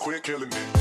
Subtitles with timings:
[0.00, 0.71] quit killing me.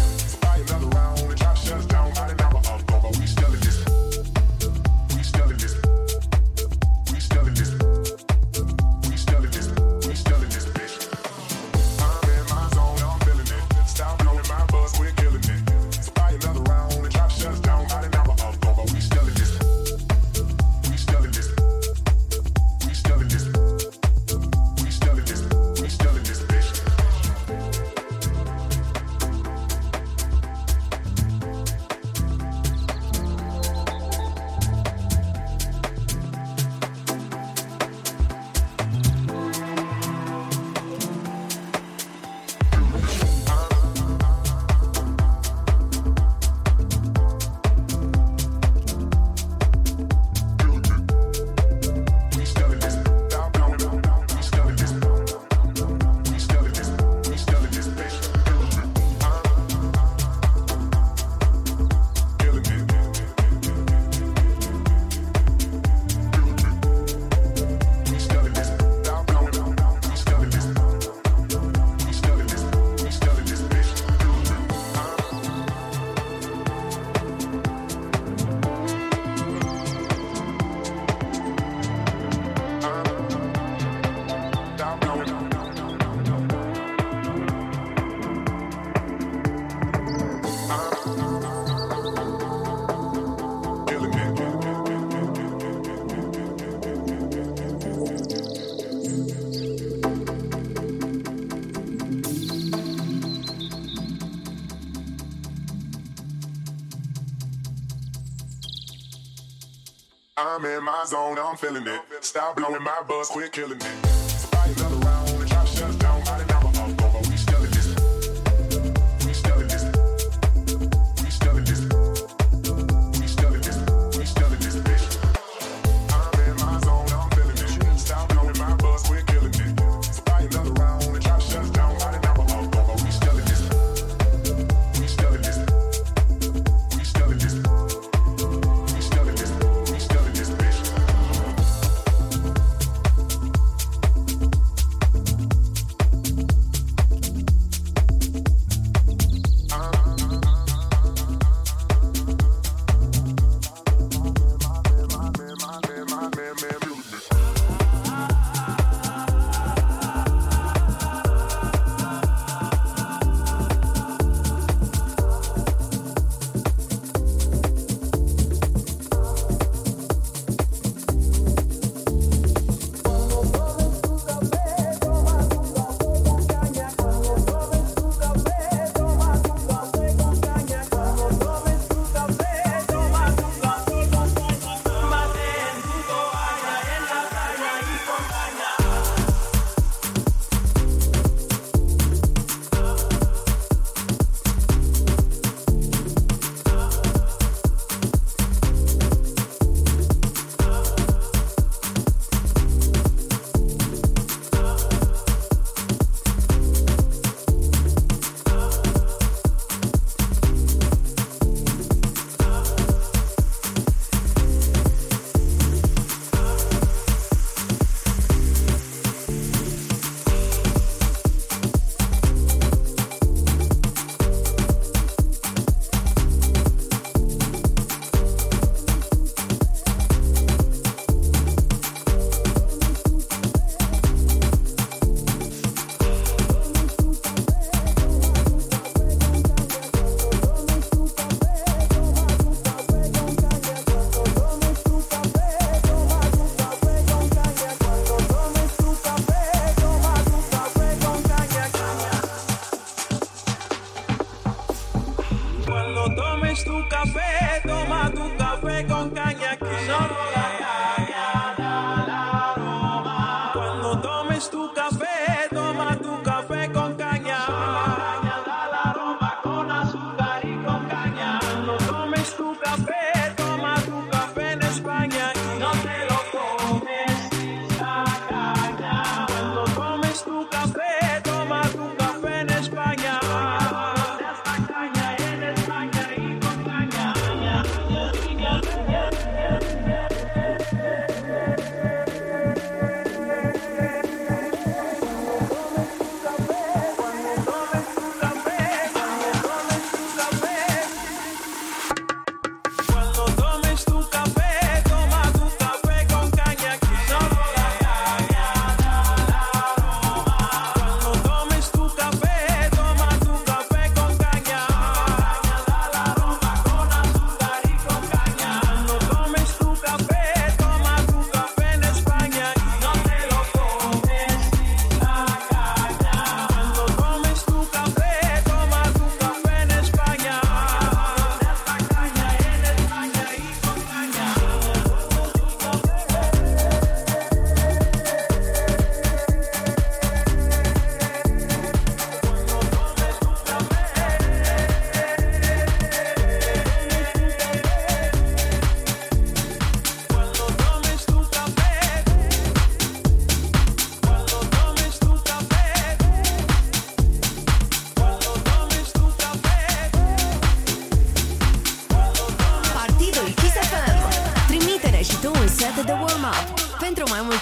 [110.53, 112.01] I'm in my zone, I'm feeling it.
[112.19, 114.00] Stop blowing my buzz, quit killing it.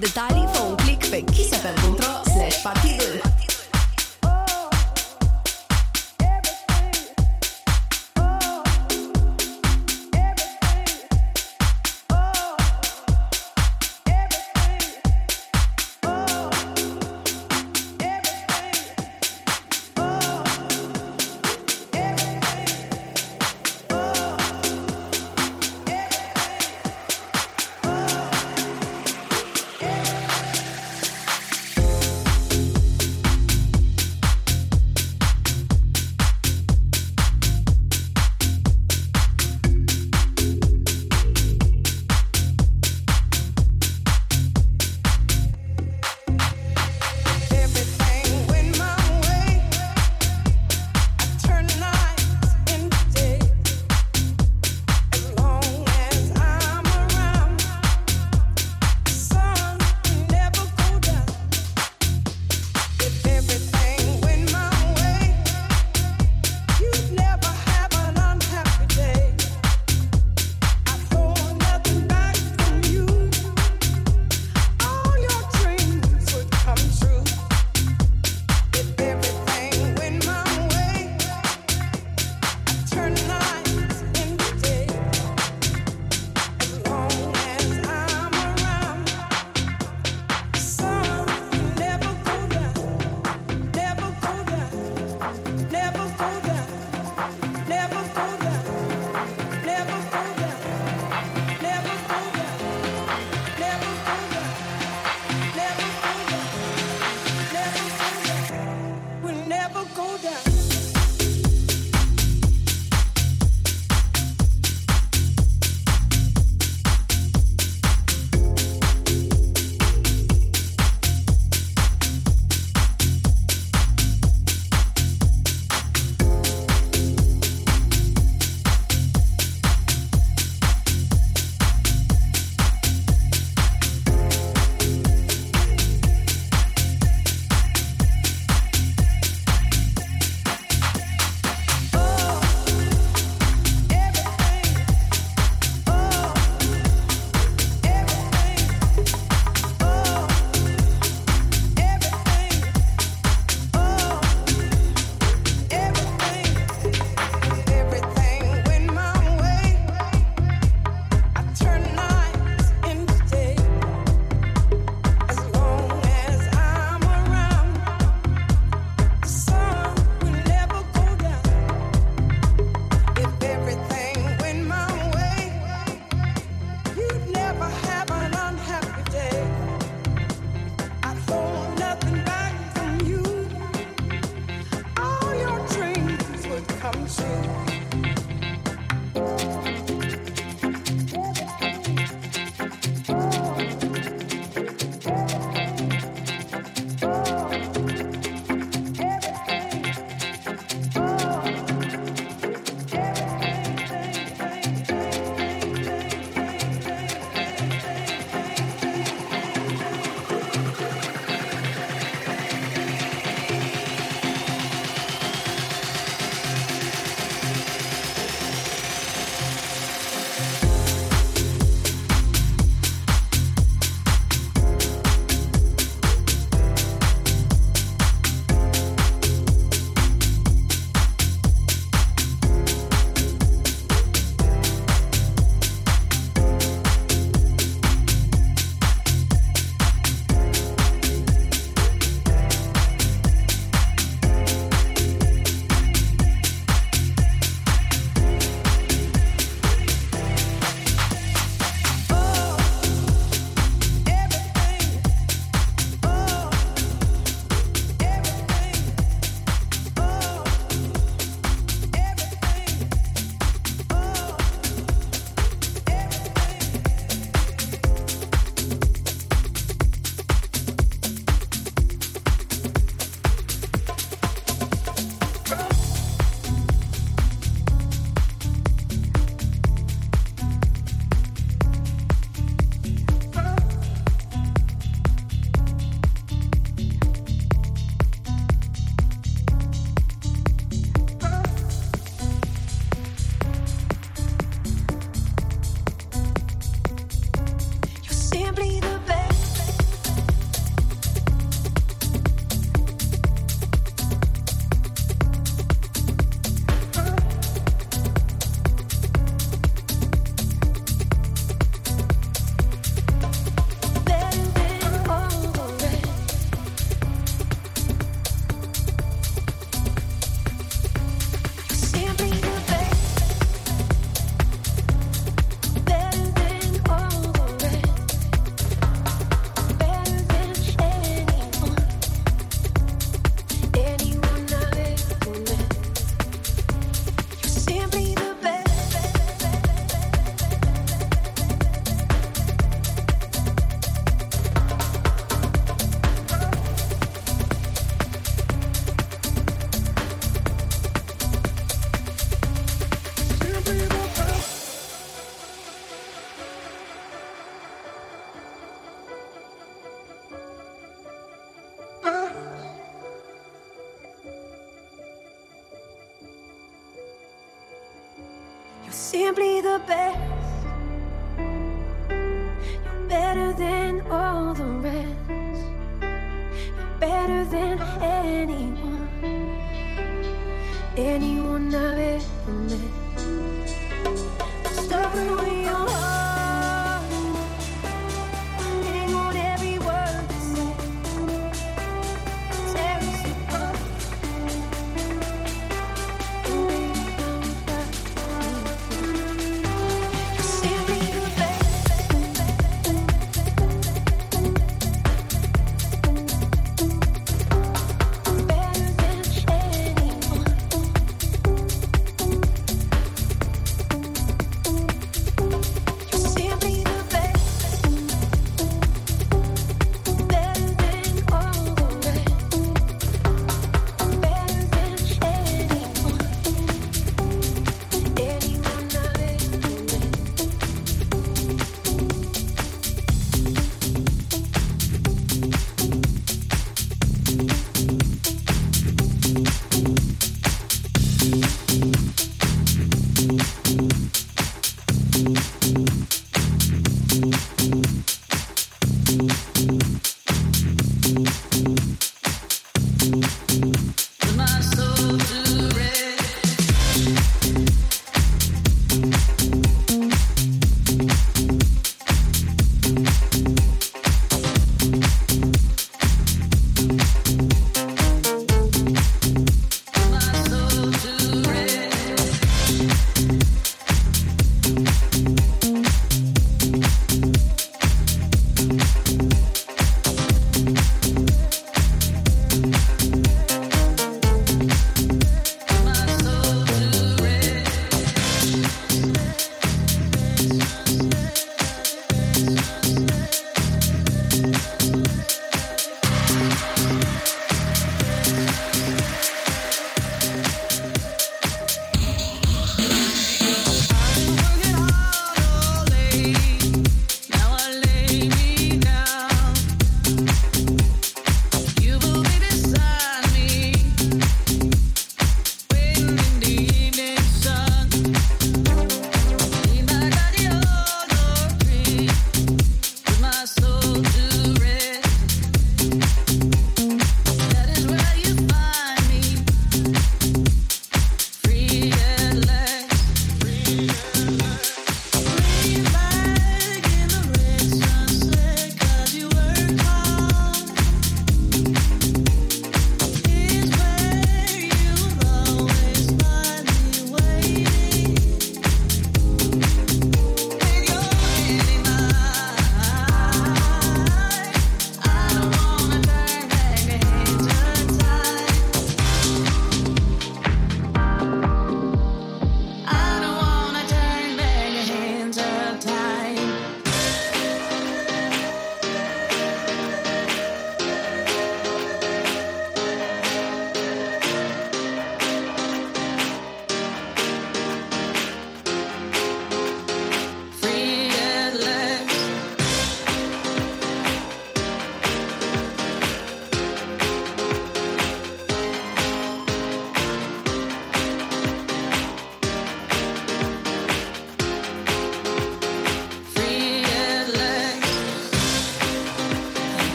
[0.00, 0.39] Pentru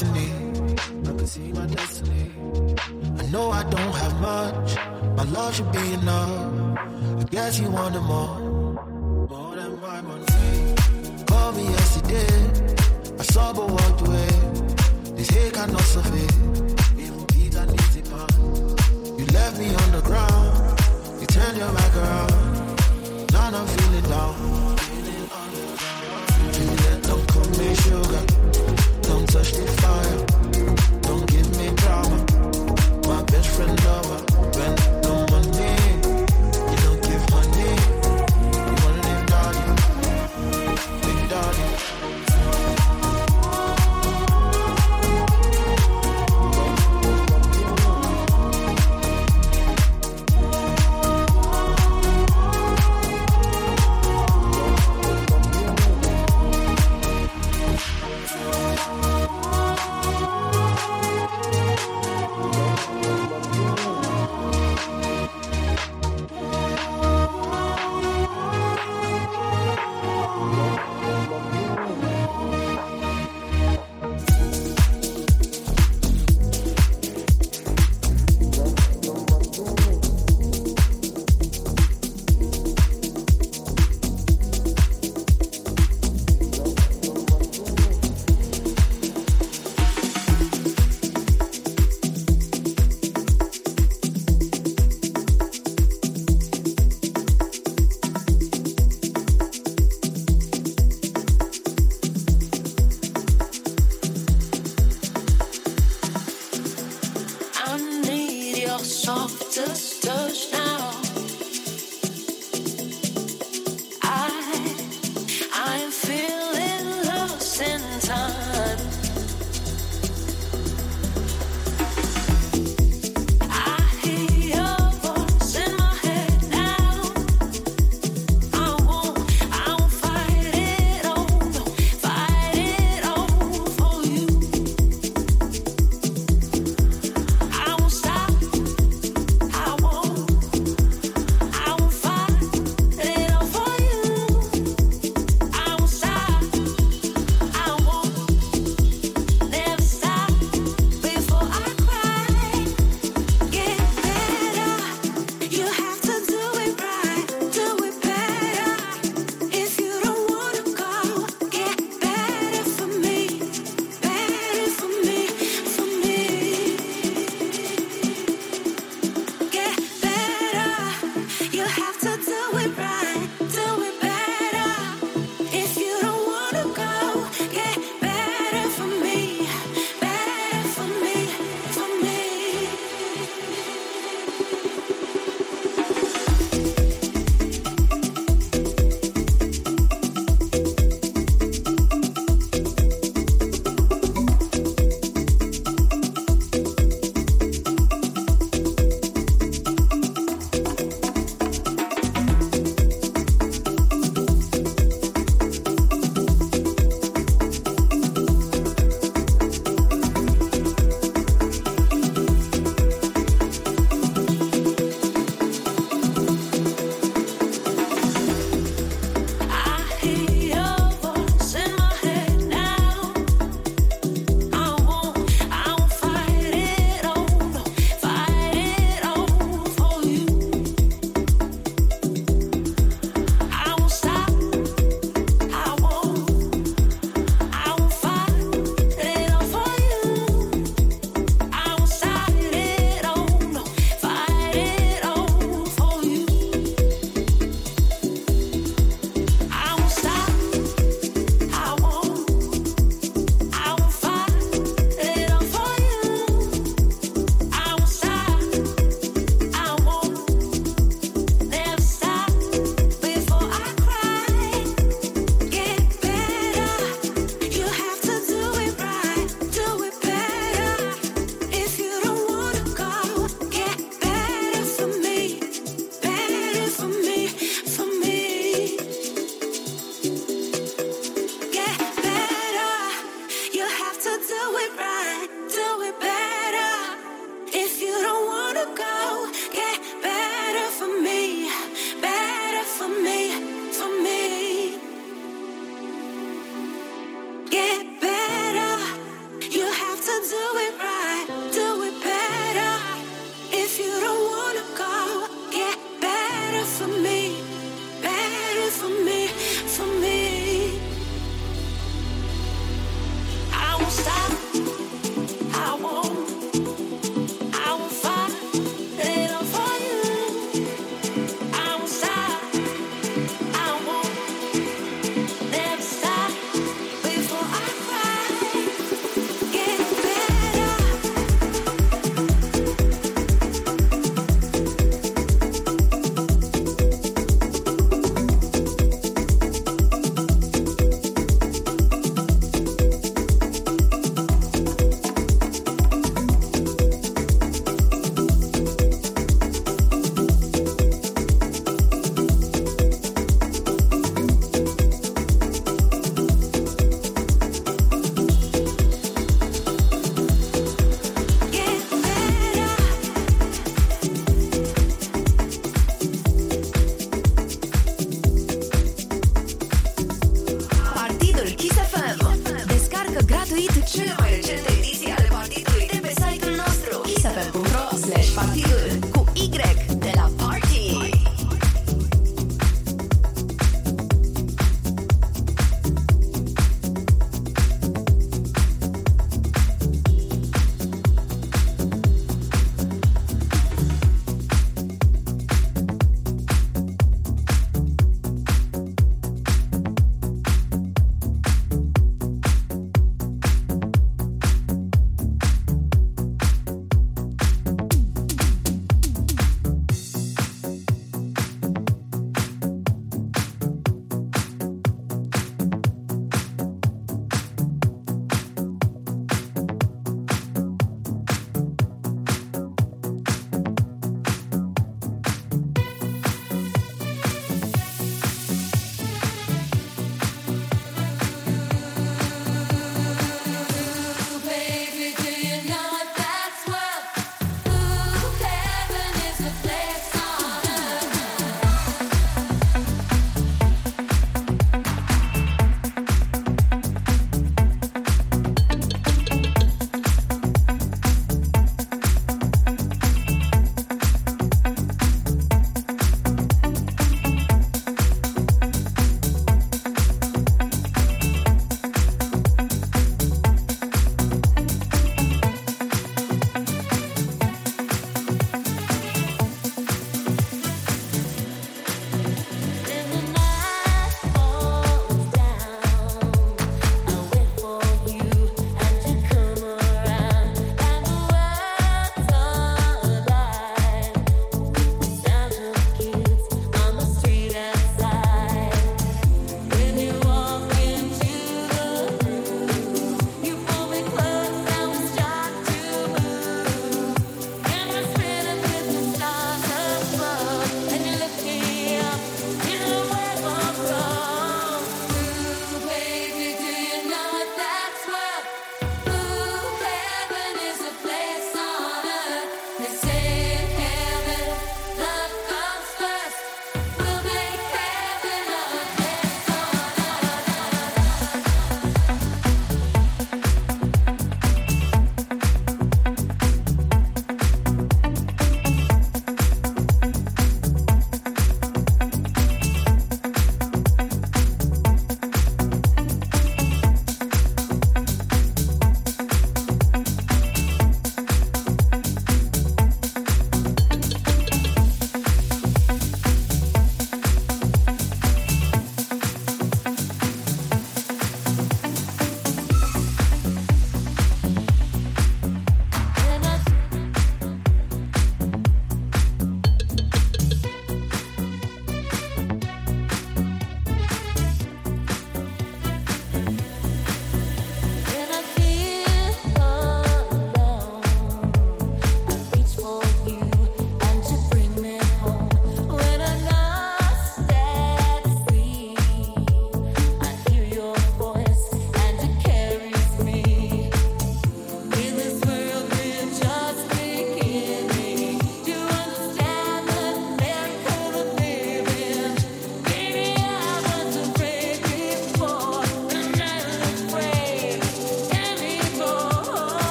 [0.00, 0.39] questioning.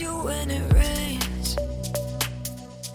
[0.00, 1.56] you when it rains.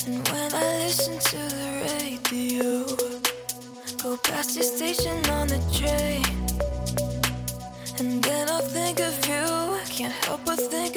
[0.05, 2.85] And when I listen to the radio,
[4.03, 6.25] go past your station on the train.
[7.99, 9.45] And then I'll think of you.
[9.81, 10.90] I can't help but think.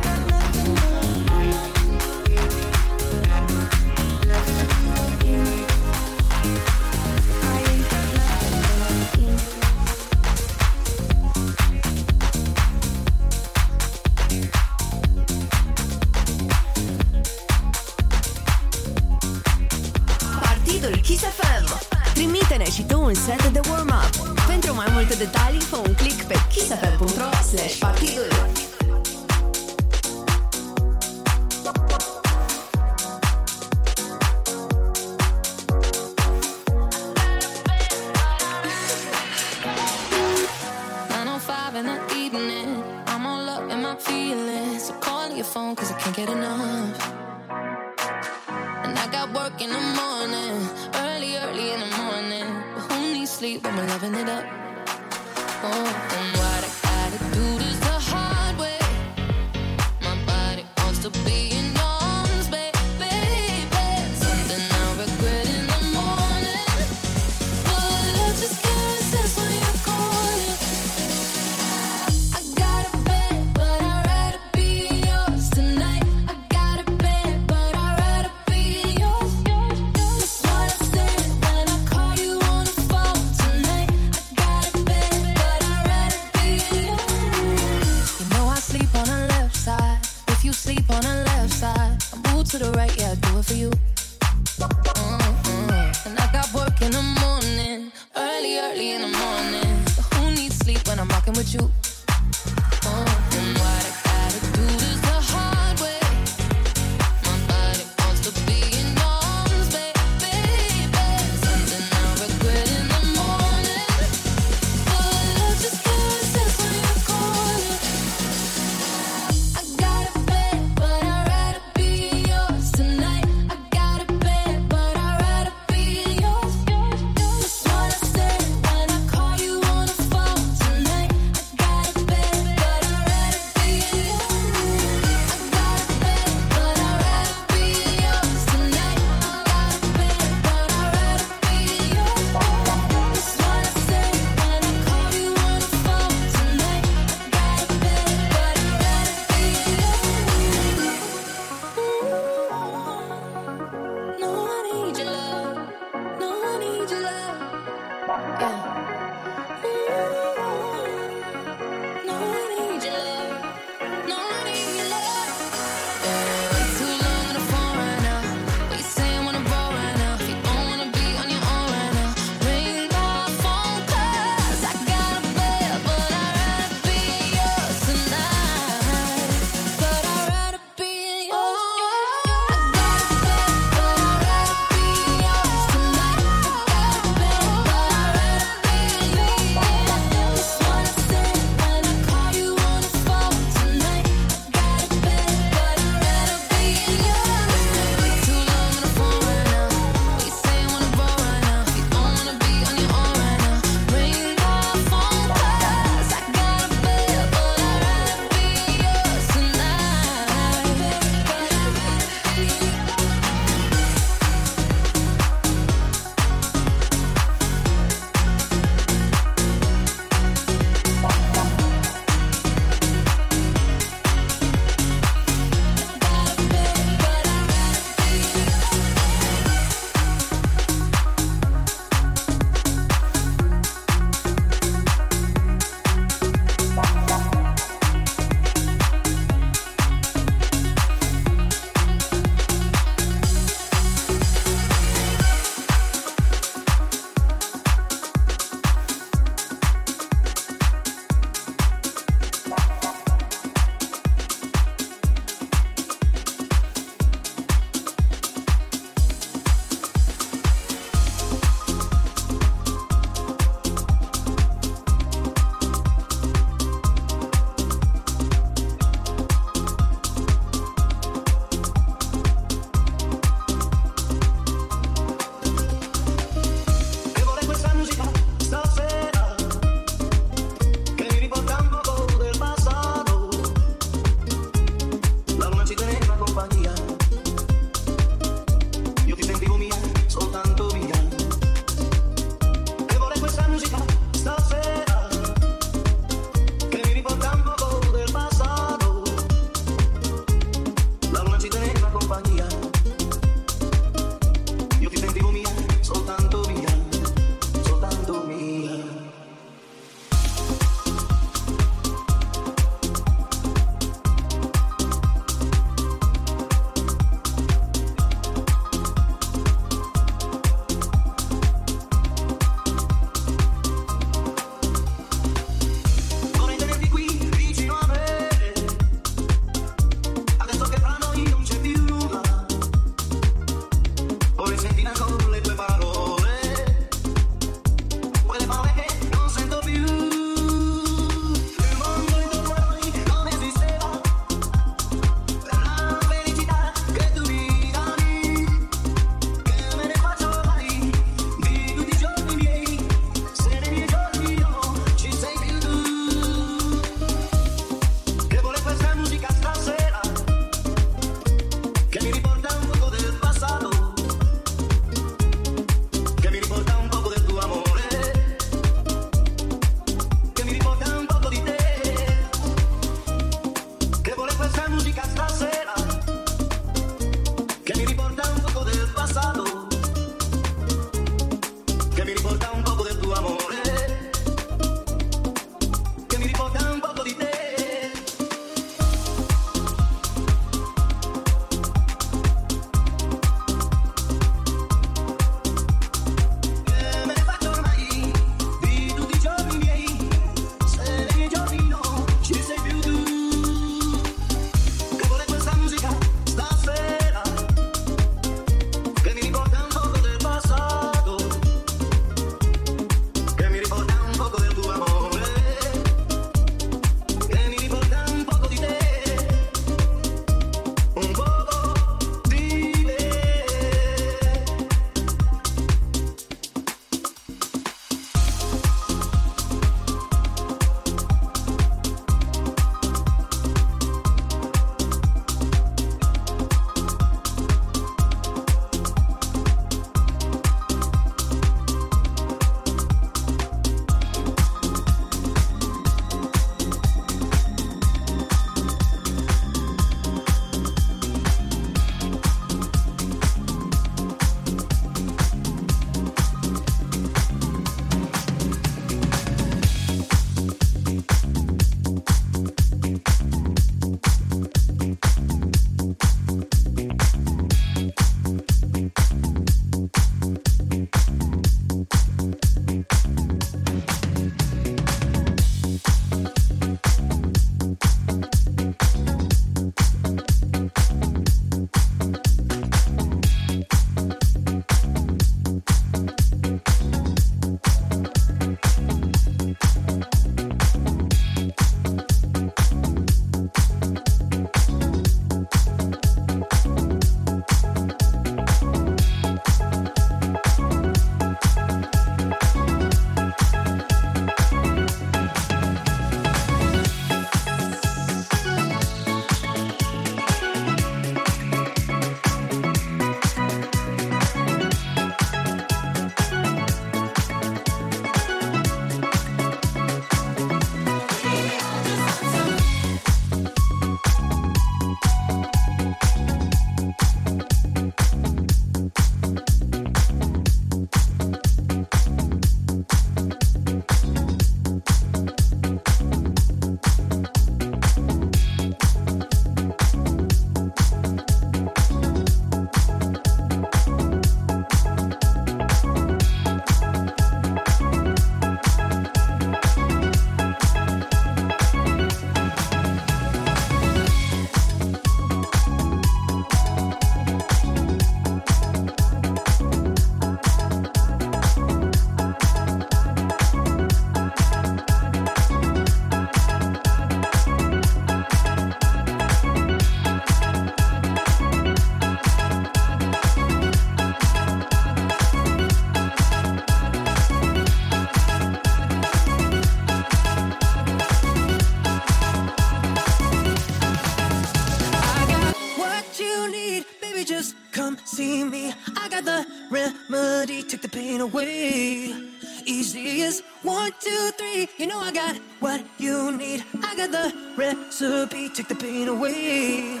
[598.88, 600.00] The away.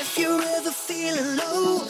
[0.00, 1.86] If you're ever feeling low,